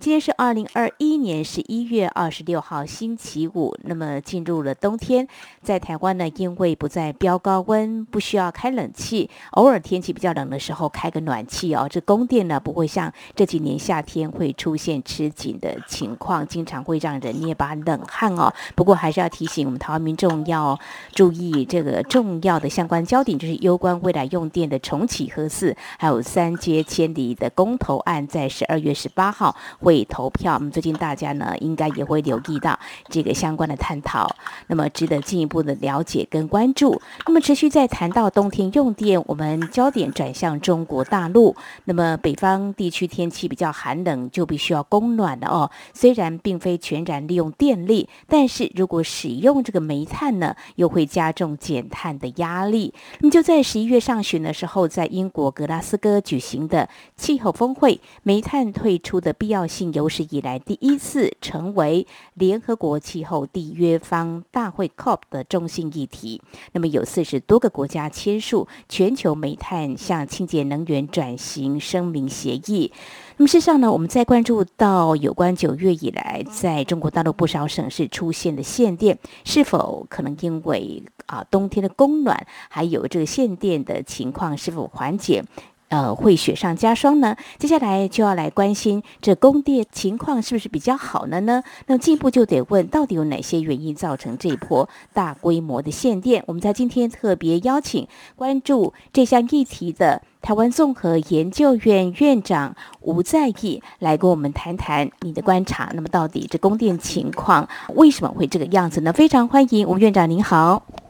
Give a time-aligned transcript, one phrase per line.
[0.00, 3.76] 今天是二零二一年十一月二十六号，星期五。
[3.84, 5.28] 那么进入了冬天，
[5.62, 11.86] 在台湾呢，因为不再飙高温，不需要开冷气，偶尔天气比较冷的时候开个暖气哦。
[11.86, 18.50] 这供电呢，不会像这几年夏天会出现吃紧的情况，经常会让人捏把冷汗哦。
[18.74, 20.80] 不过还是要提醒我们台湾民众要
[21.12, 23.76] 注意这个重要的相关焦点，就是攸。
[23.76, 29.56] 关未来用电的重启核四，还有三阶千里的公投案，在十二月十八号
[29.90, 30.56] 会投票。
[30.60, 34.36] 那么最近大家呢，应该也会留意到这个相关的探讨，
[34.68, 37.02] 那么值得进一步的了解跟关注。
[37.26, 41.56] 那么持续在谈到冬天用电，我们焦点转向中国大陆。
[41.86, 45.68] 那么北方地区天气比较寒冷，就必须要供暖了哦。
[45.92, 52.94] 虽然并非全然利用电力，但是如果使用这个煤炭呢，又会加重减碳的压力。
[53.18, 66.42] 那么就在十一月上旬的时候，在英国格拉斯哥举行的气候峰会，煤炭退出的必要性有史以来第一次成为联合国气候缔约方大会 COP 的中心议题。
[66.72, 72.92] 那么有四十多个国家签署全球煤炭向清洁能源转型声明协议。
[73.36, 85.42] 那么事实上呢，我们在关注到有关九月以来在中国大陆不少省市出现的限电，是否可能因为啊冬天的供暖，还有这个限电的情况是否缓解？
[85.90, 87.36] 呃，会雪上加霜呢？
[87.58, 91.64] 接下来就要来关心这供电情况是不是比较好了呢？
[91.86, 96.44] 那进一步就得问，到底有哪些原因造成这一波大规模的限电？
[96.46, 105.90] 我们在今天特别邀请关注这项议题的台湾综合研究院院长吴在义来跟我们谈谈你的观察。
[105.92, 109.12] 那么，到底这供电情况为什么会这个样子呢？
[109.12, 111.09] 非常欢迎吴院长，您好。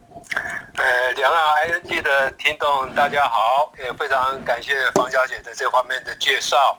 [0.77, 6.79] 呃，两岸 I N G 的听众大家好，也非常感谢方小姐的这方面的介绍。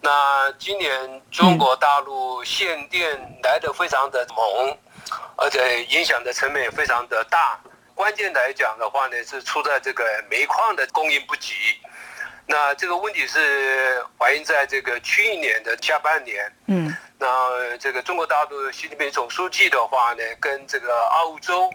[0.00, 4.76] 那今年中国大陆限电来的非常的猛，
[5.36, 7.58] 而且影响的层面也非常的大。
[7.94, 11.54] 关键来讲的话呢，是出在这个煤矿的供应不及。
[12.46, 16.52] 那这个问题是反映在这个去年的下半年。
[16.66, 16.94] 嗯。
[17.18, 21.72] 那这个中国大陆习近平总书记的话呢，跟这个澳洲。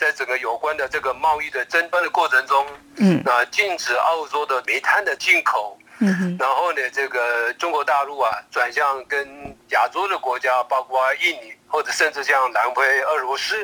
[0.00, 2.66] 在整个有关的这个贸易的争端的过程中，
[2.96, 13.62] 嗯，啊，禁止澳洲的煤炭的进口，嗯然后呢，这个中国大陆啊，转向跟亚洲的国家，包括印尼或者甚至像南非、俄罗斯，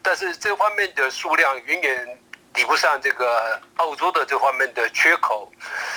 [0.00, 2.18] 但是这方面的数量远远
[2.52, 5.50] 抵不上这个澳洲的这方面的缺口，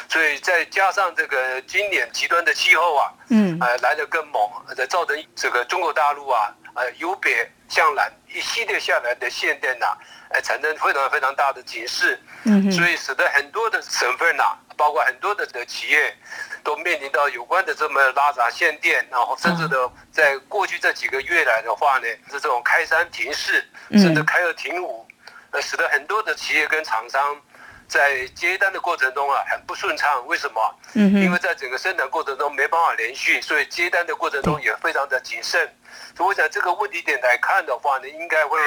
[0.09, 4.42] 所以再加上这个今年极端的气候啊，嗯，呃，来得更猛，
[4.76, 8.11] 再造成这个中国大陆啊，呃，由北向南。
[8.33, 9.97] 一系列下来的限电呐，
[10.29, 14.44] 呃，产生非常非常大的警示，嗯，所以使得很多的省份呐，
[14.75, 16.13] 包括很多的的企业，
[16.61, 25.07] 都面临到有关的这么拉闸限电，然后甚至的在过去这几个月来的话呢，是这种开山停市，甚至开二停五，
[25.51, 27.41] 呃，使得很多的企业跟厂商
[27.88, 30.25] 在接单的过程中啊，很不顺畅。
[30.28, 30.75] 为什么？
[30.94, 35.62] 嗯因为在整个生产过程中没办法连续，所以接单的过程中也非常的谨慎。
[36.16, 38.59] 所以我想这个问题点来看的话呢，应该会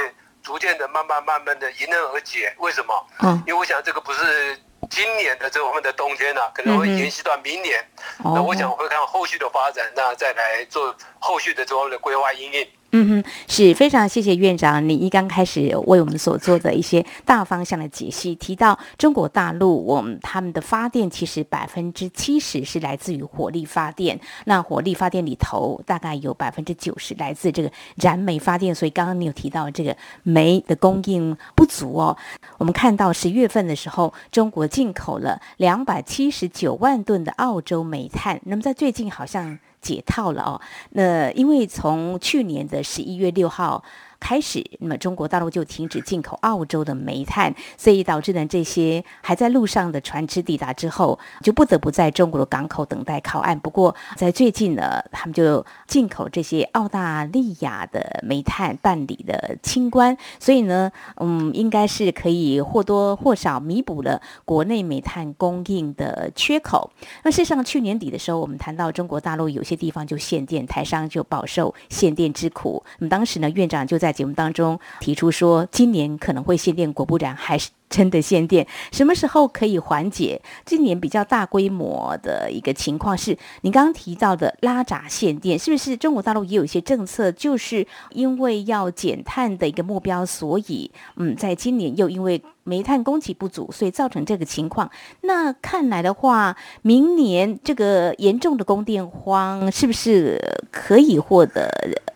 [0.42, 2.54] 逐渐的、慢慢、慢慢的迎刃而解。
[2.58, 3.06] 为什么？
[3.22, 7.84] 嗯，因为我想这个不是今年的这我们的冬天呢，可能会延续到明年。
[8.24, 12.66] 那我想会看后续的发展，那再来做后续的这方面的规划应用。
[12.92, 32.16] 嗯哼，是非常谢谢院长，你一刚开始为我们所做的一些大方向的解析，提到中国大陆，我们他们的发电其实百分之七十是来自于火力发电，那火力发电里头大概有百分之九十来自这个燃煤发电，所以刚刚你有提到这个煤的供应不足哦。
[32.58, 39.60] 我们看到十月份的时候，中国进口了两百七十九万吨的澳洲煤炭，那么在最近好像。
[39.80, 40.60] 解套了哦，
[40.90, 43.82] 那因为从去年的十一月六号。
[44.20, 53.58] 开始，那么中国大陆就停止进口澳洲的煤炭，所以导致呢这些还在路上的船只抵达之后，就不得不在中国的港口等待靠岸。
[53.58, 66.90] 不过在最近呢，他们就进口这些澳大利亚的煤炭办理的清关，所以呢，嗯，应该是可以或多或少弥补了国内煤炭供应的缺口。
[67.24, 72.84] 那事实上，去年底的时候，我们谈到中国大陆有些地方就限电，台商就饱受限电之苦。
[72.98, 74.09] 那么当时呢，院长就在。
[74.10, 77.70] 在节目当中提出说，今年可能会限电，果不然还是。
[77.90, 80.40] 真的限电，什么时候可以缓解？
[80.64, 94.88] 今年比较大规模的一个情况是，你刚刚提到的拉闸限电，是不是中国大陆也有一些政策，就是因为要减碳的一个目标，所以嗯，在今年又因为煤炭供给不足，所以造成这个情况。
[95.22, 100.40] 那看来的话，明年这个严重的供电荒是不是
[100.70, 101.68] 可以获得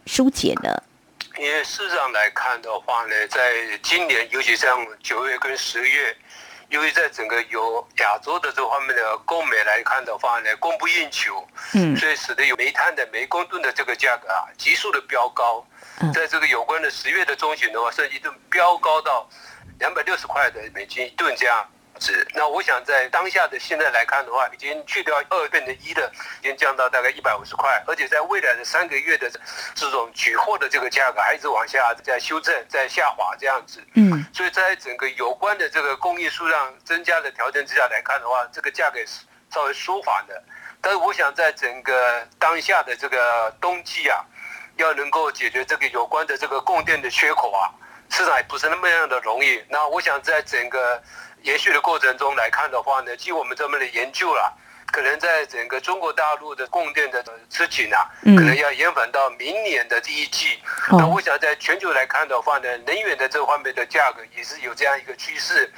[0.06, 0.70] 疏解呢？
[1.38, 6.16] 因为事实上来看的话呢，在今年，尤其像九月跟十月，
[6.68, 15.66] 由于在整个有亚洲的这方面的供煤来看的话呢，供不应求，嗯，所以使得有煤炭的每公吨的这个价格啊，急速的飙高，
[16.14, 19.28] 在这个有关的十月的中旬的话，甚至一顿飙高到
[19.80, 21.66] 两百六十块的美金一吨这样。
[22.34, 26.10] 那我想在当下的现在来看的话，已经去掉二变成一的，
[26.40, 29.30] 已经降到大概一百五十块，而且在未来的三个月的
[29.74, 33.82] 这种取货的这个价格还是往下在修正、在下滑这样子。
[33.94, 40.42] 嗯，所以在整个有关的这个供应数量增加的条件之下来看的话，这个价格是稍微舒缓的。
[40.80, 44.20] 但是我想在整个当下的这个冬季啊，
[44.76, 47.70] 要能够解决这个有关的这个供电的缺口啊，
[48.10, 49.62] 市场也不是那么样的容易。
[49.68, 51.02] 那我想在整个
[51.44, 54.52] 延续的过程中来看的话呢，据我们这么的研究了，
[54.90, 60.58] 可能在整个中国大陆的供电的吃紧啊，可能要延缓到明年的第一季。
[60.90, 65.70] 那我想在全球来看的话呢，能源的这方面的价格也是有这样一个趋势。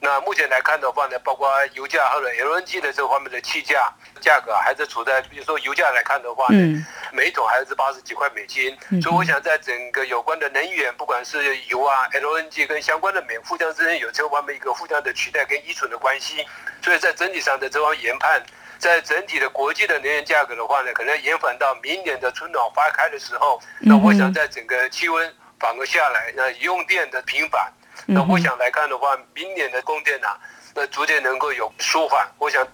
[0.00, 8.76] 那目前来看的话呢，包括油价或者 LNG 的这方面的气价价格，还是处在，比如说油价来看的话呢，每桶还是八十几块美金。
[9.00, 16.44] 所以我想，在整个有关的能源，不管是油啊、LNG 跟相关的美，互相之间有这方面一个互相的取代跟依存的关系。
[16.82, 18.42] 所以在整体上的这方研判，
[18.78, 23.60] 在整体的国际的能源价格的话呢，可能延缓到明年的春暖花开的时候。
[23.80, 27.72] 那我想，在整个气温反而下来，那用电的频繁。
[28.06, 30.26] 那我想来看的话，明年的供电呢，
[30.74, 32.26] 那逐渐能够有舒缓。
[32.38, 32.66] 我想，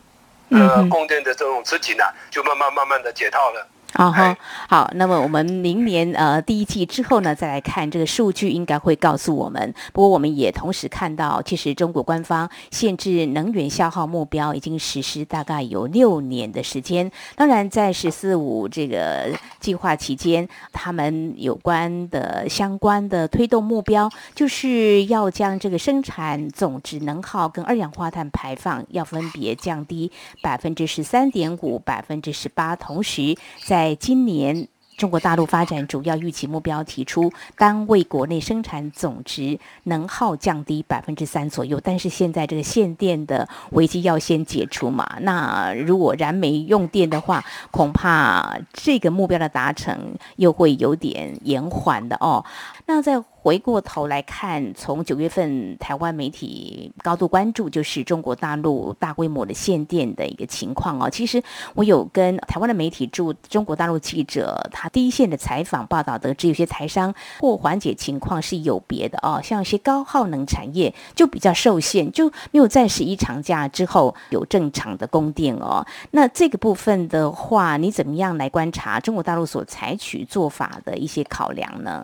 [0.51, 3.69] 呃，供电的这种吃紧呢，就慢慢慢慢的解套了。
[3.95, 4.37] 啊哈，
[4.69, 9.75] 好，那么我们明年呃第一季之后呢，再来看这个数据，应该会告诉我们。
[9.95, 17.11] 不过我们也同时看到，其实中国官方限制能源消耗目标已经实施大概有六年的时间。
[17.35, 30.13] 当然，在“十四五”这个计划期间，他们有关的相关的推动目标，就是要将这个生产总值能耗跟二氧化碳排放要分别降低
[30.43, 33.35] 百分之十三点五、百分之十八，同时
[33.65, 34.67] 在在今年，
[34.97, 45.09] 中国大陆发展主要预期目标提出单位国内生产总值能耗降低百分之三左右，但是现在这个限电的危机要先解除嘛？
[45.21, 49.97] 那如果燃煤用电的话，恐怕这个目标的达成
[50.35, 52.45] 又会有点延缓的哦。
[52.91, 61.11] 那再回过头来看，从九月份台湾媒体高度关注就是中国大陆大规模的限电的一个情况哦。
[61.11, 61.43] 其实
[61.75, 69.39] 我有跟台湾的媒体驻中国大陆记者他第一线的采访报道，得知有些台商或缓解情况是有别的哦。
[69.45, 75.87] 像一些高耗能产业就比较受限，就没有在十一长假之后有正常的供电哦。
[76.13, 82.03] 那这个部分的话，你怎么样来观察中国大陆所采取做法的一些考量呢？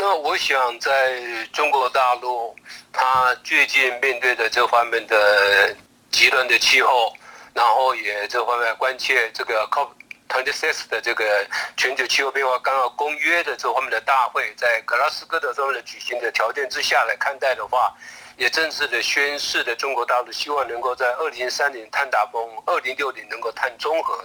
[0.00, 1.20] 那我想，在
[1.52, 2.54] 中国大陆，
[2.92, 5.74] 它最近面对的这方面的
[6.12, 7.12] 极端的气候，
[7.52, 11.44] 然后也这方面关切这个 COP26 的这个
[11.76, 17.92] 全球气候变化纲要公约的这方面的大会，在格拉斯哥的这样的举行的条件之下来看待的话。
[18.38, 24.24] 也正式的宣示了中国大陆希望能够在二零三零碳达峰，二零六零能够碳中和。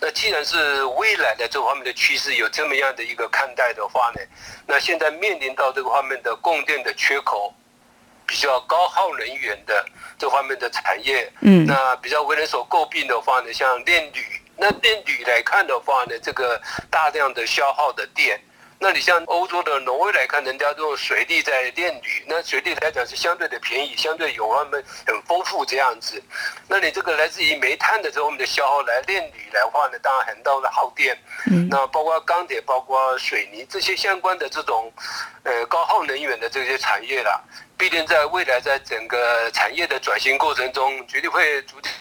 [0.00, 4.20] 那既然是未来的这方面的趋势有这么样的一个看待的话呢，
[4.66, 7.54] 那现在面临到这个方面的供电的缺口，
[8.26, 9.84] 比较高耗能源的
[10.18, 14.24] 这方面的产业，嗯，那比较为人所诟病的话呢，像炼铝，
[14.56, 16.58] 那炼铝来看的话呢，这个
[16.90, 18.40] 大量的消耗的电。
[18.82, 26.20] 那你像欧洲的挪威来看，人家用水利在炼铝，那水利来讲是相对的便宜，相对有他们很丰富这样子。
[26.66, 31.14] 那你这个来自于煤炭的这我们的消耗来炼铝来话呢，当然很多的耗电。
[31.68, 34.90] 那包括钢铁、包括水泥这些相关的这种，
[35.42, 37.38] 呃高耗能源的这些产业啦，
[37.76, 41.92] 必定在未来在整个产业的转型过程中，绝对会逐渐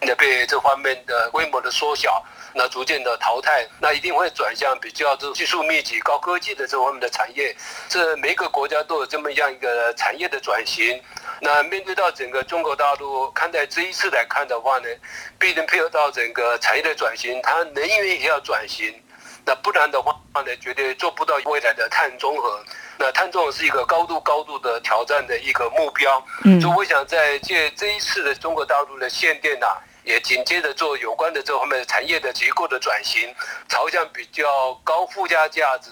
[0.00, 2.24] 的被这方面的规模的缩小。
[2.52, 7.54] 那逐渐的淘汰，那一定会转向比较这技术密集、高科技的这方面的产业。
[7.88, 11.00] 这每个国家都有这么样一个产业的转型。
[11.40, 14.88] 那面对到整个中国大陆看待这一次来看的话呢，
[15.38, 18.92] 必定配合到整个产业的转型，它能源也要转型。
[19.44, 22.60] 那不然的话呢，绝对做不到未来的碳中和。
[22.98, 26.22] 那碳中和是一个高度高度的挑战的一个目标。
[26.44, 29.66] 嗯，所以我想在借这一次的中国大陆的限电呐，
[30.04, 33.34] 也紧接着做有关的这方面的产业的结构的转型，
[33.68, 35.90] 朝向比较高附加价值、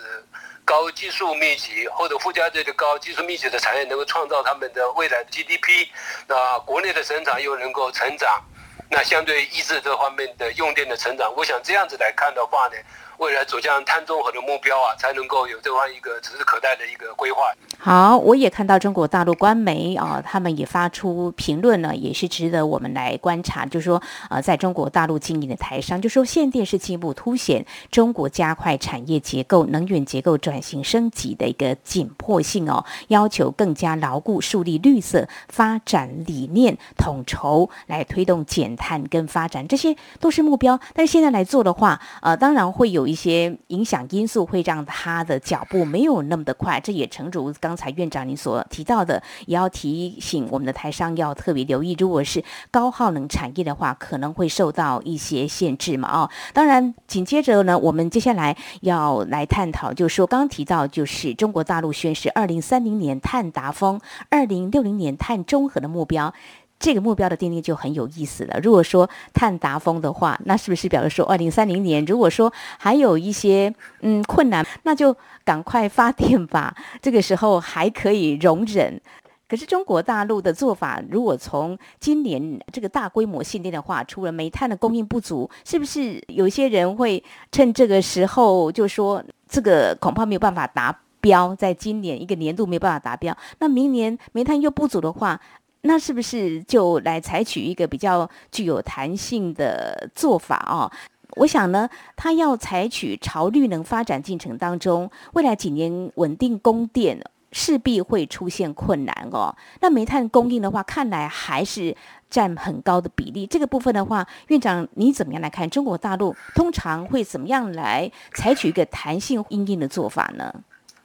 [0.64, 5.88] 高技术密集或者附加这个高技术密集的产业，能够创造他们的未来的 GDP。
[6.26, 8.42] 那国内的生产又能够成长，
[8.90, 11.32] 那相对抑制这方面的用电的成长。
[11.36, 12.76] 我想这样子来看的话呢。
[13.18, 17.52] 未来走向碳中和的目标啊，才能够有这样一个指日可待的一个规划。
[17.76, 23.66] 好，我也看到中国大陆官媒啊，他们也发出评论呢，也是值得我们来观察。
[23.66, 40.78] 就是说，呃，在中国大陆经营的台商，就说限电是进一步凸显中国加快产业结构、能源结构转型升级的一个紧迫性哦，要求更加牢固树立绿色发展理念，统筹来推动减碳跟发展，这些都是目标。
[40.94, 43.07] 但是现在来做的话，呃，当然会有。
[43.08, 56.08] 一些影响因素会让他的脚步没有那么的快，这也诚如刚才院长您所提到的，也要提醒我们的台商要特别留意，如果是高耗能产业的话，可能会受到一些限制嘛。
[56.10, 66.34] 哦，当然，紧接着呢，我们接下来要来探讨，就是说刚刚提到，就是中国大陆宣示二零三零年碳达峰，二零六零年碳中和的目标。
[66.78, 68.60] 这个目标的定定就很有意思了。
[68.62, 76.74] 如果说碳达峰的话，那是不是表示说二零三零年，如果说还有一些嗯困难，那就赶快发电吧。
[77.02, 79.00] 这个时候还可以容忍。
[79.48, 95.40] 可是中国大陆的做法，如果从今年这个大规模限电的话，除了煤炭的供应不足，是不是有些人会趁这个时候就说这个恐怕没有办法达标，在今年一个年度没有办法达标，那明年煤炭又不足的话？
[95.82, 100.90] 那是不是就来采取一个比较具有弹性的做法哦？
[101.36, 109.54] 我想呢，它要采取朝绿能发展进程当中，未来几年稳定供电势必会出现困难哦。
[109.80, 111.94] 那煤炭供应的话，看来还是
[112.28, 113.46] 占很高的比例。
[113.46, 115.68] 这个部分的话，院长你怎么样来看？
[115.70, 120.52] 中国大陆通常会怎么样来采取一个弹性应应的做法呢？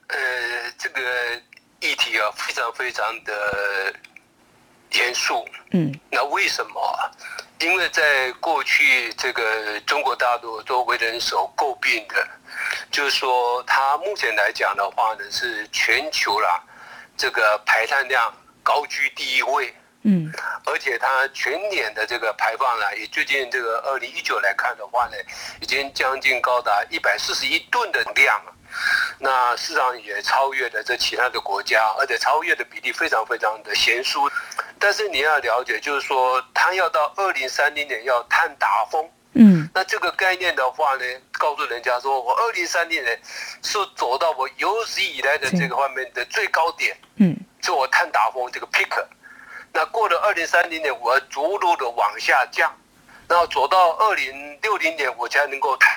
[0.08, 0.16] 呃，
[0.76, 1.00] 这个
[1.80, 3.32] 议题啊，非常非常的。
[4.94, 7.10] 严肃，嗯，那为什么？
[7.60, 12.28] 因为在过去，这个中国大陆都为人所诟病的，
[12.90, 16.60] 就是说，它目前来讲的话呢，是全球啦，
[17.16, 18.32] 这个排碳量
[18.62, 19.72] 高居第一位，
[20.02, 20.30] 嗯，
[20.66, 25.16] 而且它全年的这个排放呢，以最近这个二零一九来看的话呢，
[25.60, 28.53] 已经将近高达一百四十一吨的量了。
[29.18, 34.30] 那市场也超越了这其他的国家，而且超越的比例非常非常的悬殊。
[34.78, 43.18] 但是你要了解，就是说，它要到二零三零年要碳达峰，嗯，那这个概念的话呢，告诉人家说我二零三零年
[43.62, 49.02] 是走到我有史以来的这个方面的最高点，嗯，就我碳达峰这个 peak。
[49.72, 52.70] 那过了二零三零年，我要逐步的往下降，
[53.26, 55.96] 然后走到二零六零年，我才能够碳，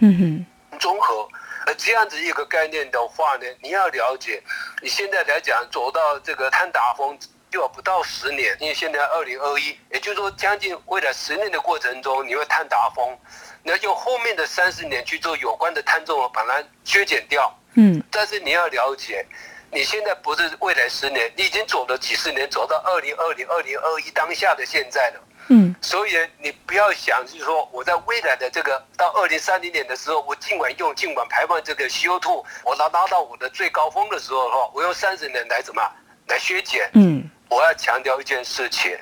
[0.00, 1.28] 嗯哼，综合。
[1.76, 4.42] 这样子一个概念的话呢，你要了解，
[4.82, 7.18] 你现在来讲走到这个碳达峰
[7.50, 13.18] 就要不到十年，因为现在二零二一，也就是说将近未来十年的过程中，你会碳达峰，
[13.62, 17.52] 你要用后面的三十年去做有关的碳中和，把它削减掉。
[17.74, 19.24] 嗯，但是你要了解，
[19.70, 25.20] 你现在不是未来十年，你已经走了几十年，走到二零二零、二零二一当下的现在了。
[25.50, 26.12] 嗯，所以
[26.42, 35.82] 你不要想，就是说我在未来的这个到二零三零年的时候，我尽管用尽管排放这个 CO2，我拉拉到我的最高峰的时候的话，我用三十年来怎么
[36.26, 36.90] 来削减？
[36.92, 38.94] 嗯，我要强调一件事情，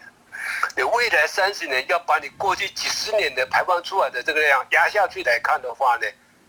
[0.76, 6.06] 你未来三十年要把你过去几十年的排放出来的这个量压下去来看的话呢，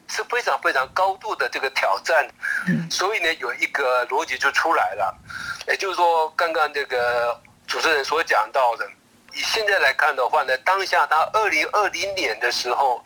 [0.08, 2.27] 是非常非常高度的这个挑战。
[2.68, 5.18] 嗯，所以呢，有一个逻辑就出来了，
[5.68, 8.88] 也就是说，刚刚这个主持人所讲到的。
[9.38, 13.03] 以现在来看的话呢，当下它二零二零年的时候，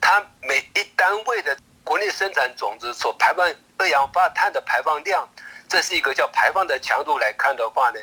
[0.00, 5.28] 它每一单位的国内生产总值所排放二氧化碳的排放量，
[5.68, 7.98] 这是一个叫排放的强度来看的话呢，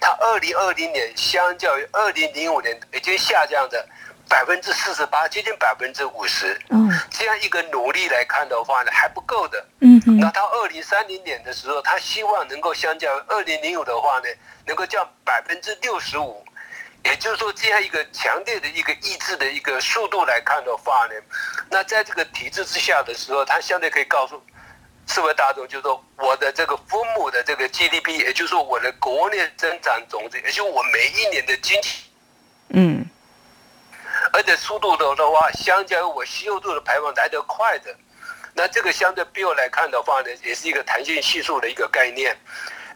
[0.00, 3.88] 它二零二零年相较于二零零五年已经下降的
[4.28, 6.60] 百分之四十八，接近百分之五十。
[6.70, 9.64] 嗯，这样一个努力来看的话呢，还不够的。
[9.78, 14.28] 嗯那到二零三零年的时候，他希望能够相较于二零零五的话呢，
[14.66, 16.44] 能够降百分之六十五。
[17.04, 21.14] 也就是说，这样一个强烈的一个抑制的一个速度来看的话呢，
[21.70, 24.40] 那在这个体制之下的时候，它相对可以告诉
[25.06, 32.04] 社会大众，就是说我的这个分母的这个 GDP，也就是说我的国内增长总值，也就我每一年的经济，
[32.68, 33.04] 嗯，
[34.32, 37.96] 而且速度的话，相较于我 CO2 的排放来得快的，
[38.54, 42.36] 那这个相对 bill 来看的话呢，也是一个弹性系数的一个概念。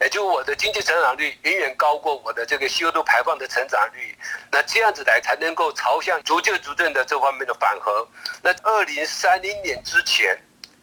[0.01, 4.17] 也就我的经济成长率远远高过我的这个 CO2 排放的成长率，
[4.51, 8.05] 那这样子来才能够朝向逐渐逐渐的这方面的反核。
[8.41, 10.37] 那二零三零年之前，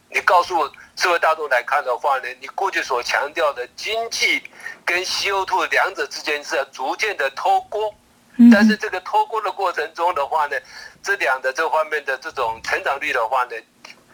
[0.09, 0.66] 你告诉
[0.97, 4.42] 社会大众来看的话呢，你过去所强调的经济
[4.85, 7.95] 跟 CO2 两者之间是要逐渐的脱钩，
[8.50, 10.57] 但是这个脱钩的过程中的话呢，
[11.02, 13.57] 这两的这方面的这种成长率的话呢，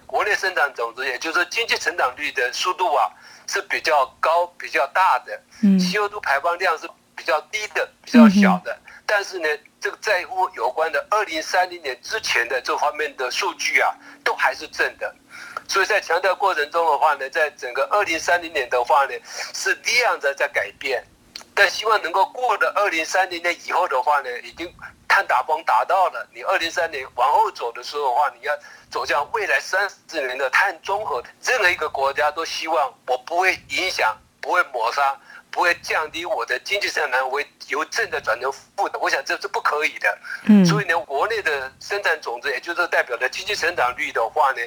[0.07, 3.09] 国内生产总值，也就是说经济成长率的速度啊。
[3.49, 8.78] 是比较高、比较大的嗯，CO2 排放量是比较低的、比较小的。
[9.07, 9.49] 但是呢，
[9.81, 13.90] 这个在乎有关的二零三零年之前的这方面的数据啊，
[14.23, 15.12] 都还是正的。
[15.67, 19.14] 所以在强调过程中的话呢，在整个二零三零年的话呢，
[19.55, 21.02] 是这样的在改变。
[21.58, 24.72] 但希望能够过了二零三零年以后的话呢，已经
[25.08, 26.24] 碳达峰达到了。
[26.32, 28.56] 你二零三年往后走的时候的话，你要。
[28.90, 35.14] 走向未来三十年的碳中和，任何一个国家都希望我不会影响、不会抹杀、
[35.50, 38.98] 不会降低我的经济生产为由正的转成负的。
[38.98, 40.18] 我想这是不可以的。
[40.46, 44.62] 嗯，所以呢，国内的生产总值，也就是代表的经济成长率的话呢。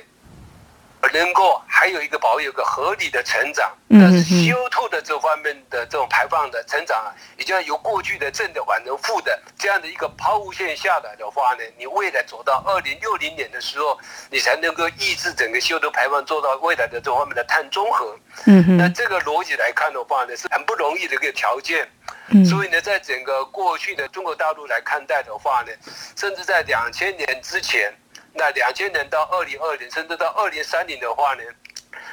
[1.10, 13.98] 能够还有一个保有一个合理的成长，但是 CO2 的这方面的这种排放的成长啊，已经由过去的正的换成负的这样的一个抛物线下来的话呢，你未来走到二零六零年的时候，
[14.29, 18.15] 你才能够抑制整个 CO2 排放，做到未来的这方面的碳中和。
[18.46, 21.89] 嗯那这个逻辑来看的话呢，是很不容易的一个条件。
[22.29, 22.46] 嗯。
[22.46, 25.72] 所以呢，在整个过去的中国大陆来看待的话呢，
[26.15, 27.91] 甚至在两千年之前。
[28.34, 31.44] 那两千年到二零二零，甚至到二零三零的话呢，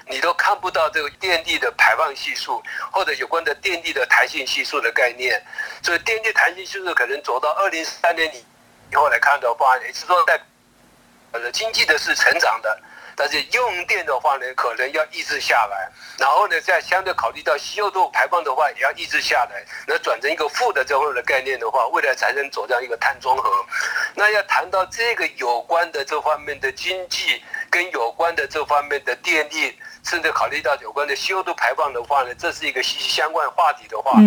[0.06, 5.40] 你都看不到这个电力的排放系数，或者有关的电力的弹性系数的概念。
[5.82, 8.44] 所以电力弹性系数可能走到二零三年以
[8.90, 10.40] 以后来看的话，也是说在
[11.32, 12.80] 呃经济的是成长的。
[13.18, 23.50] 但是用电的话呢，可能要抑制下来，然后呢，再相对考虑到 CO2 排放的话，也要抑制下来，那转成一个负的这样的概念的话，未来才能走向一个碳中和。
[24.14, 34.20] 那要谈到这个有关的这方面的经济，跟有关的这方面的电力，甚至考虑到有关的 CO2 排放的话呢，这是一个息息相关话题的话。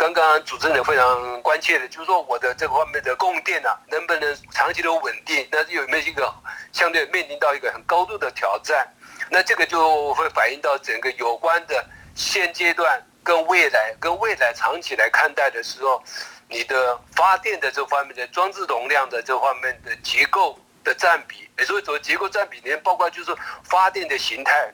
[0.00, 5.46] 刚刚主持人非常关切的，就是说我的这方面的供电啊，能不能长期的稳定？
[5.52, 6.34] 那有没有一个
[6.72, 8.88] 相对面临到一个很高度的挑战？
[9.28, 11.84] 那这个就会反映到整个有关的
[12.14, 16.02] 现阶段跟未来，跟未来长期来看待的时候，
[16.48, 24.72] 你的发电的这方面的装置容量的这方面的结构的占比，也就是说结构占比里面包括就是发电的形态。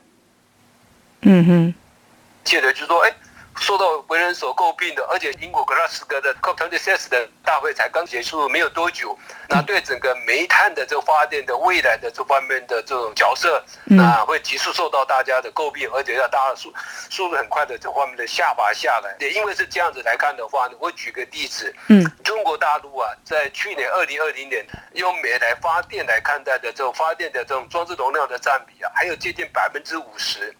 [1.22, 1.74] 嗯哼，
[2.44, 3.12] 接着就说哎。
[3.58, 9.16] 受到为人所诟病的，而且英国格拉斯哥的 COP26 的大会才刚结束没有多久，
[9.48, 16.72] 那对整个煤炭的这个发电的未来的这方面的这种角色，那，会急速受到大家的诟病，而且要大速
[17.10, 19.16] 速度很快的这方面的下滑下来。
[19.20, 30.54] 也因为是这样子来看的话，我举个例子，嗯，中国大陆啊，在去年二零二零年用煤来发电来看待的这种发电的这种装置容量的占比啊，还有接近百分之五十。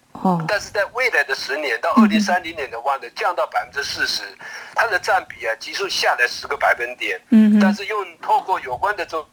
[0.48, 4.22] 但是在未来的十年到二零三零年的话呢，降到百分之四十，
[4.74, 7.20] 它的占比啊急速下来十个百分点。
[7.30, 9.26] 嗯但是用透过有关的这种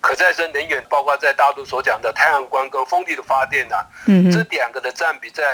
[0.00, 5.44] 可再生能源，包括在大陆所讲的太阳光跟风力的发电呐，嗯这两个的占比在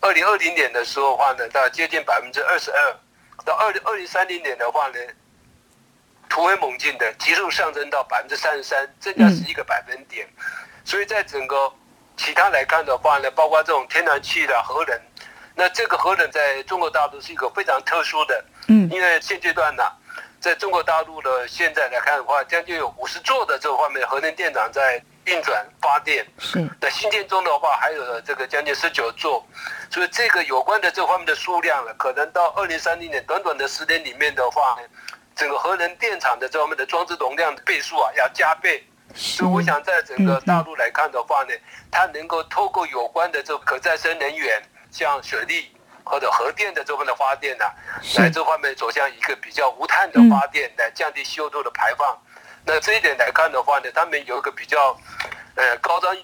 [0.00, 2.96] 二零二零年的时候的话呢，到接近百分之二十二，
[3.44, 4.98] 到二零二零三零年的话呢，
[6.28, 10.26] 突飞猛进的急速上升到百分之三十三，增加十一个百分点。
[10.84, 11.72] 所以在整个
[12.16, 14.98] 其他来看的话呢，包括这种天然气的核能，
[15.54, 19.82] 那这个核能在中国大陆是一个非常特殊的，嗯，因为现阶段呢，
[20.40, 26.66] 在中国大陆的现在来看的话，将近有五十座的这方面核能电厂在运转发电，是。
[26.80, 29.46] 那新建中的话，还有这个将近十九座，
[29.90, 34.76] 所以这个有关的这方面的数量呢，可能到二零三零年短短的十年里面的话，
[35.34, 38.82] 整个核能电厂的这方面的装置容量的倍数啊，要加倍。
[39.16, 41.54] 所以我想，在整个大陆来看的话呢，
[41.90, 45.74] 它能够透过有关的这可再生能源，像水利
[46.04, 47.64] 或者核电的这方面的发电呢，
[48.18, 52.16] 来这方面走向一个比较无碳的发电，来降低 CO2 的排放。
[52.66, 54.94] 那这一点来看的话呢，他们有一个比较
[55.54, 56.14] 呃高瞻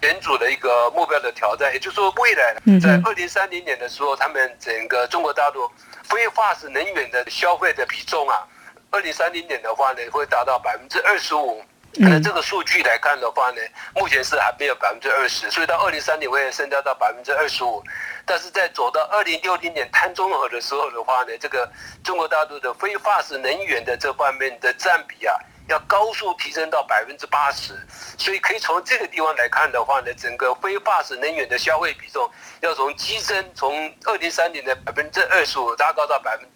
[0.00, 5.70] 远瞩的一个目标的挑战，也就是说，未来在二零三零年的时候，他们整个中国大陆
[6.04, 8.46] 非化石能源的消费的比重啊，
[8.90, 11.62] 二零三零年的话呢，会达到百分之二十五。
[11.98, 13.60] 那这个数据来看的话呢，
[13.94, 17.82] 目前是还没有百分之二十，所以到二零三零会升高到百分之二十五。
[18.24, 21.70] 但是在走到二零六零年碳中和的时候的话呢，这个
[22.04, 25.34] 中国大陆的非化石能源的这方面的占比啊，
[25.68, 27.72] 要高速提升到百分之八十。
[28.18, 32.30] 所以可以从这个地方来看的话呢，整个非化石能源的消费比重
[32.60, 36.46] 要从激增，从二零三零的百分之二十五拉高到百分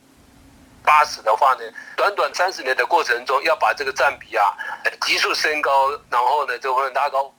[0.85, 1.61] 八十的话呢，
[1.97, 4.45] 短短三十年的过程中，要把这个占比啊
[5.03, 7.33] 急速升高，然后呢就会拉高。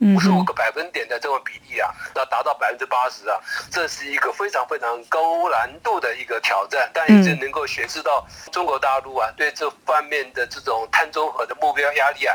[0.00, 12.34] 五十五个百分点的这种比例啊，要达到百分之八十啊，这是一个非常非常高难度的一个挑战，但也是能够显示到中国大陆啊对这方面的这种碳中和的目标压力啊，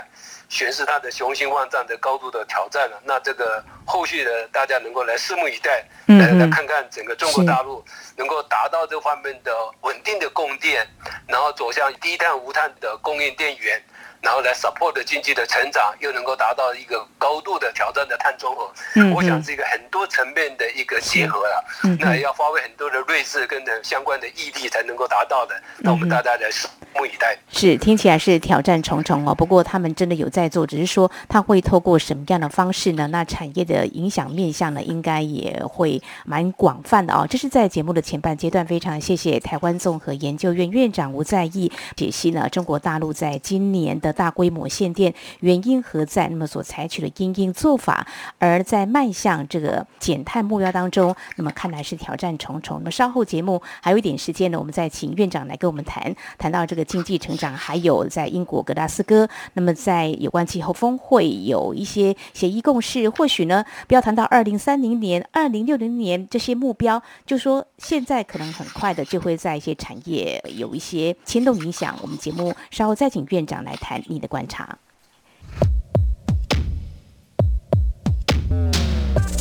[0.50, 3.00] 显示它的雄心万丈的高度的挑战了。
[3.06, 10.88] 那这个后续的大家能够来拭目以待，来来看看整个中国大陆能够达到这方面的稳定的供电，
[11.28, 13.80] 然后走向低碳无碳的供应电源。
[14.22, 18.72] 然后来 support 经济的成长，又能够达到一个高度的挑战的碳中和，
[19.16, 21.66] 我想是一个很多层面的一个结合了。
[22.00, 25.56] 那要发挥很多的睿智跟的相关的毅力才能够达到的。
[25.80, 27.36] 那我们大家来拭目以待。
[27.50, 33.08] 是听起来是挑战重重哦，不过他们真的有在做，只是说他会透过什么样的方式呢？
[33.08, 37.26] 那产业的影响面向呢，应该也会蛮广泛的哦。
[37.28, 44.11] 这是在节目的前半阶段，非常谢谢台湾综合研究院院长吴在义解析呢，中国大陆在今年的。
[44.12, 46.32] 大规模限电原因何在？
[46.32, 48.08] 那么所采取的因应做法，
[48.39, 52.78] 而在迈向这个减碳目标当中，那么看来是挑战重重。
[52.78, 71.93] 那么稍后节目还有一点时间呢，我们再请院长来跟我们谈谈到这个经济成长，还有在英国格拉斯哥，那么在有关气候峰会有一些协议共识，或许呢不要谈到二零三零年、二零六零年这些目标，就说现在可能很快的就会在一些产业有一些牵动影响。
[72.02, 74.01] 我们节目稍后再请院长来谈。
[74.08, 74.78] 你的观察。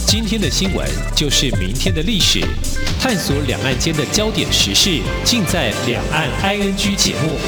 [0.07, 2.41] 今天的新闻就是明天的历史，
[3.01, 7.39] 探索两岸间的焦点时事，尽在《两岸 ING》节目。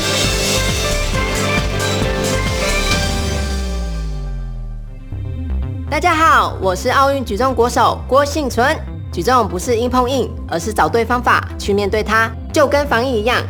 [5.90, 8.76] 大家好，我是奥运举重国手郭幸存。
[9.12, 13.42] 举重不是硬碰硬，而是找对方法去面对它，就跟防疫一样。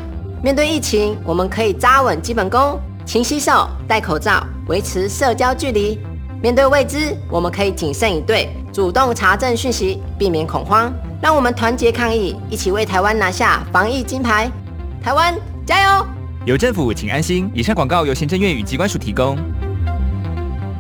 [0.43, 2.81] 面对疫情，我们可以扎稳基本功。
[3.05, 5.99] 勤洗手、戴口罩、维持社交距离。
[6.41, 10.93] 面对未知，我们可以谨慎以对，主动查证讯息，避免恐慌。
[11.21, 14.51] 让我们团结抗疫，一起为台湾拿下防疫金牌。
[15.03, 15.35] 台湾
[15.67, 16.07] 加油！
[16.45, 17.51] 有政府，请安心。
[17.55, 19.37] 以上广告由行政院与机关署提供。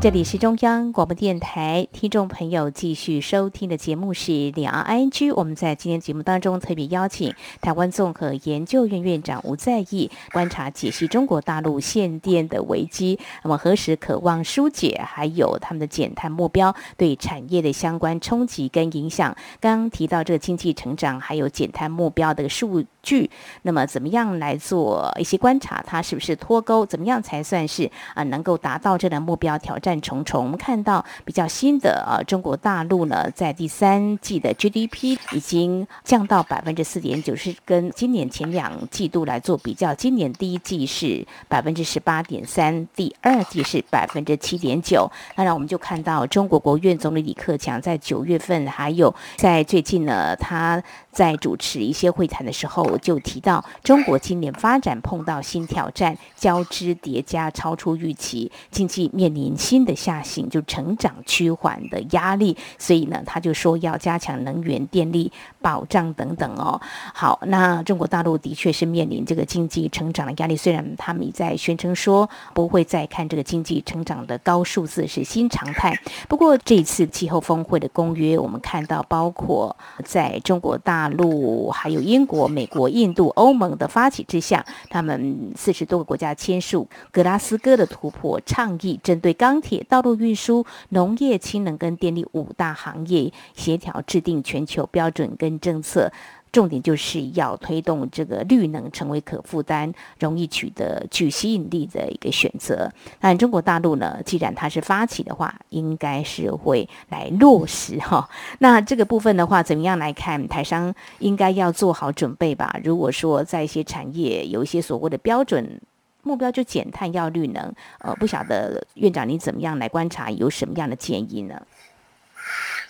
[0.03, 5.33] 这里是中央广播电台，听众朋友继续收听的节目是两岸 ING。
[5.33, 19.33] 我们在今天节目当中特别邀请台湾综合研究院院长吴在义观察解析中国大陆限电的危机，那么何时渴望疏解，还有他们的减碳目标对产业的相关冲击跟影响。
[19.61, 23.31] 刚刚提到这个经济成长还有减碳目标的数据，
[23.63, 25.81] 那么怎么样来做一些观察？
[25.87, 26.85] 它是不是脱钩？
[26.85, 29.57] 怎么样才算是啊能够达到这个目标？
[29.57, 29.92] 挑战？
[30.01, 39.95] 重重，我们看到比较新的啊，中国大陆呢，在第三季的 GDP 已经降到百分之四点九，是跟今年前两季度来做比较。
[39.95, 45.11] 今年第一季是百分之十八点三，第二季是百分之七点九。
[45.35, 59.82] 当然，我们就看到中国国务院总理李克强在九月份，还有在最近呢，他在主持一些会谈的时候，就提到中国今年发展碰到新挑战，交织叠加，超出预期，经济面临新。
[59.85, 66.81] 的下行就成长趋缓的压力，所以呢，他就说要加强能源、电力保障等等哦。
[67.15, 75.99] 好，那中国大陆的确是面临这个经济成长的压力，虽然他们也在宣称说不会再看这个经济成长的高数字是新常态。
[76.29, 89.72] 不过这次气候峰会的公约，我们看到包括在中国大陆、还有英国、美国、印度、欧盟的发起之下，他们四十多个国家签署格拉斯哥的突破倡议，针对钢铁。
[89.89, 96.11] 道路运输、农业、氢能跟电力五大行业协调制定全球标准跟政策，
[96.51, 102.93] 重点就是要推动这个绿能成为可负担、容易取得、具吸引力的一个选择。
[103.21, 104.21] 但中国大陆呢？
[104.25, 108.29] 既然它是发起的话，应该是会来落实哈。
[108.59, 110.47] 那这个部分的话，怎么样来看？
[110.49, 112.79] 台商应该要做好准备吧。
[112.85, 115.81] 如果说在一些产业有一些所谓的标准。
[116.23, 121.61] 目标就减碳要绿能，呃，不晓得院长你怎么样来观察，有什么样的建议呢？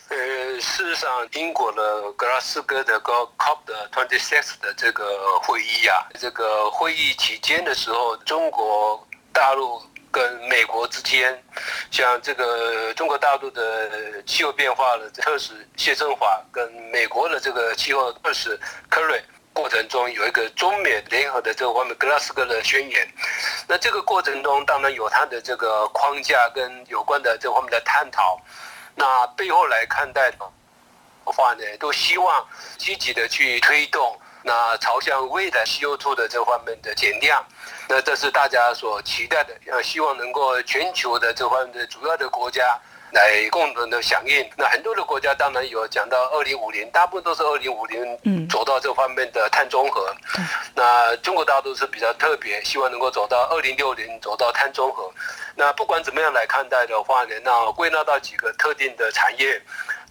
[0.08, 0.16] 呃，
[0.60, 11.42] 事实上，英国的格拉斯哥的高 COP 的 Twenty Six 的这个会议啊，这个会议期间的时候，中国大陆跟美国之间，
[11.90, 19.22] 像这个中国大陆的气候变化的特使谢振华跟美国的这个气候特使科瑞。
[19.52, 23.08] 过程中有一个中美联合的这方面格拉斯哥的宣言。
[23.68, 28.40] 那这个过程中当然有它的这个框架跟有关的这方面的探讨。
[28.94, 30.38] 那背后来看待的
[31.24, 32.46] 话呢，都希望
[32.78, 37.44] 积极的去推动，那朝向未来 CO2 的这方面的减量。
[37.88, 42.78] 那这是大家所期待的，呃，希望能够全球的这方面的主要的国家。
[43.12, 44.50] 来共同的响应。
[44.56, 50.14] 那很多的国家当然有讲到二零五零，大部分都是二零五零走到这方面的碳中和。
[50.74, 55.10] 那中国大陆是比较特别，希望能够走到二零六零走到碳中和。
[55.54, 59.60] 那不管怎么样来看待的话呢，那归纳到几个特定的产业，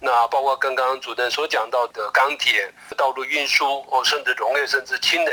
[0.00, 5.32] 那包括刚刚主任所讲到的钢铁、道路运输，或甚至农业，甚至氢能，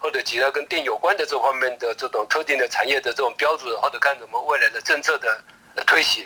[0.00, 5.38] 或者其他跟电有关的这方面的这种特定的产业的这种标准，或者看什么未来的政策的。
[5.82, 6.24] 推行，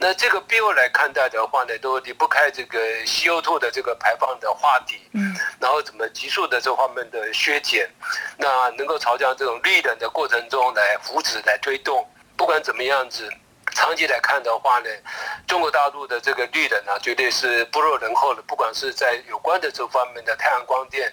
[0.00, 7.88] 那这个背后来看待的话呢，都离不开这个 CO2 的这个排放的话题，嗯，然后怎么急速的这方面的削减，
[8.36, 13.32] 那能够朝向这种绿能的过程中来扶持来推动，不管怎么样子。
[13.74, 14.88] 长期来看的话呢，
[15.46, 18.42] 中国大陆的这个绿能啊，绝对是不落人后的。
[18.42, 21.12] 不管是在有关的这方面的太阳光电，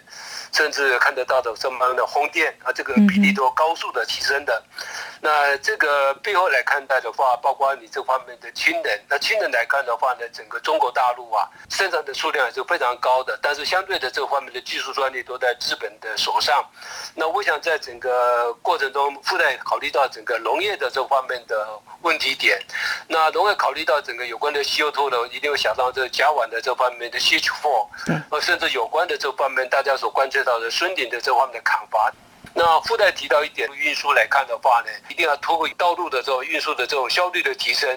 [0.51, 4.63] 甚至看得到的这方面的风电啊，这个比例都高速的提升的。
[5.21, 16.63] 那这个背后来看待的话，包括你这方面的氢能，那氢能来看的话呢，整个中国大陆啊，生产的数量也是非常高的，但是相对的这方面的技术专利都在日本的手上。
[17.15, 21.67] 那我想在整个过程中附带考虑到整个农业的这方面的
[22.01, 22.48] 问题点。
[23.07, 27.53] 那如果考虑到整个有关的 CO2 呢，一定会想到这甲烷的这方面的需求
[28.29, 32.11] 呃，甚至有关的这方面大家所关注到的森林的这方面的砍伐。
[32.53, 37.87] 那附带提到一点，运输来看的话呢，一定要通过道路的这种运输的这种效率的提升，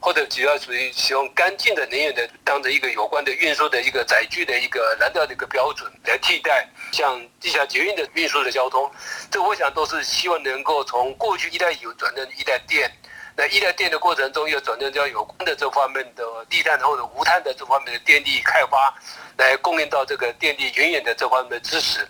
[0.00, 8.90] 或者主要属于使用干净的能源的，当成一个有关的运输的一个载具的一个燃料的一个标准来替代，像地下捷运的运输的交通，
[9.30, 12.90] 这我想都是希望能够从过去一代油转成一代电。
[13.38, 18.92] 那一代电的过程中，要转成叫有关的这方面的低碳或者无碳的这方面的电力开发，
[19.36, 22.04] 来供应到这个电力远远的这方面的支持。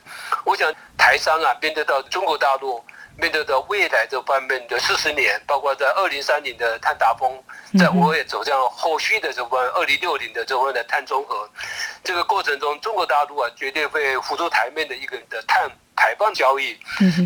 [0.46, 2.82] 我想台商啊，面对到中国大陆，
[3.18, 7.30] 面对到未来这方面的四十年，包括在二零三零的碳达峰，
[7.78, 11.46] 在我也走向后续的这方二零六零的这方面的碳中和，
[12.02, 15.70] 这个过程中，中国大陆啊，绝对会浮出台面的一个的碳。
[15.98, 16.78] 排放交易，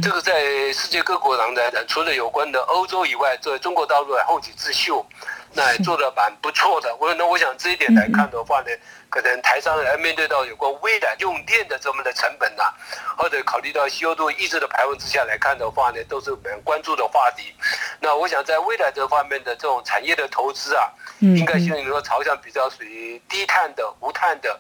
[0.03, 5.05] 这个在世界各国上呢，除了有关的欧洲以外，作为中国大陆的后起之秀，
[5.53, 6.97] 那也做的蛮不错的。
[6.97, 8.69] 我那我想这一点来看的话呢，
[9.11, 12.65] 可能台商来面对到有关未来用电的这么的成本呐，
[13.15, 17.55] 或者考虑到 CO2 抑制的排放之下来看的话呢，都是我们关注的话题。
[18.01, 20.89] 那我想在未来这方面的这种产业的投资啊，
[21.21, 24.59] 应该能够朝向比较属于低碳的、无碳的。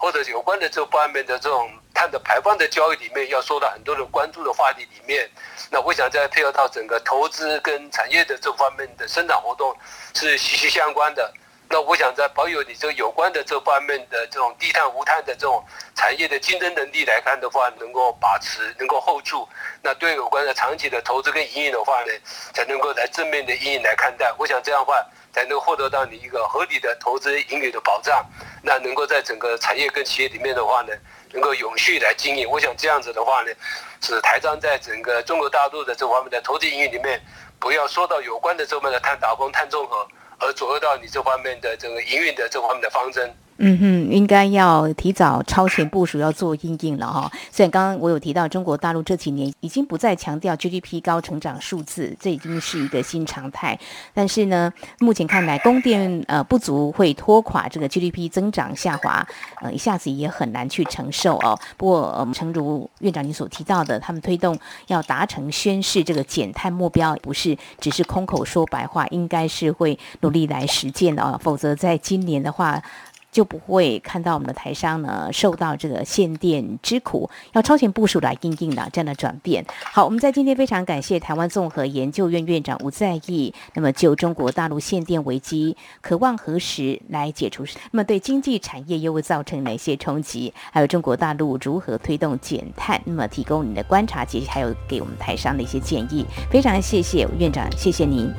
[0.00, 5.30] 或者有关的这方面的这种碳的排放的交易里面，要受到很多人关注的话题里面，
[5.70, 9.76] 那我想再配合到整个投资跟产业的这方面的生产活动
[10.14, 11.30] 是息息相关的。
[11.68, 15.62] 那我想在保有你这有关的这方面的这种低碳无碳的这种
[15.94, 19.46] 产业的竞争能力来看的话，能够把持，能够 hold 住。
[19.82, 22.12] 那对有关的长期的投资跟营运的话呢，
[22.54, 24.34] 才能够来正面的营运来看待。
[24.38, 24.96] 我想这样的话。
[25.32, 28.24] 才能获得到你一个合理的投资盈利的保障，
[28.62, 30.92] 那能够在整个产业跟企业里面的话呢，
[31.32, 32.48] 能够永续来经营。
[32.48, 33.52] 我想这样子的话呢，
[34.00, 37.20] 是台商在整个中国大陆的这方面的投资盈余里面，
[37.58, 40.06] 不要说到有关的这方面的碳达峰、碳中和，
[40.38, 43.34] 而左右到你这方面的这个营运的这方面的方针。
[43.62, 47.30] 嗯哼，应该要提早超前部署，要做应应了哈。
[47.52, 53.78] 虽然刚刚我有提到，中国大陆这几年已经不再强调 GDP 高成长数字，这已经是一个新常态。
[54.14, 59.26] 但是呢，目前看来，供电呃不足会拖垮这个 GDP 增长下滑，
[59.60, 61.58] 呃一下子也很难去承受哦。
[61.76, 71.38] 不过，呃，诚如院长您所提到的，他们推动要达成宣誓这个减碳目标，不是只是空口说白话，应该是会努力来实践的啊。
[71.42, 72.82] 否则，在今年的话，
[73.30, 79.64] 就不会看到我们的台商呢受到这个限电之苦，要超前部署来应应的这样的转变。
[79.92, 87.64] 好，我们在今天非常感谢台湾综合研究院院长吴在义，那么就中国大陆限电危机，渴望何时来解除？
[87.92, 90.52] 那么对经济产业又会造成哪些冲击？
[90.72, 93.00] 还有中国大陆如何推动减碳？
[93.04, 96.24] 那么提供你的观察及还有给我们台商的一些建议。
[96.50, 98.32] 非常谢谢院长，谢谢您。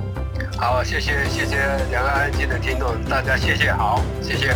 [0.58, 1.56] 好，谢谢谢谢
[1.92, 4.56] 两岸安静的听众，大家谢谢，好，谢谢。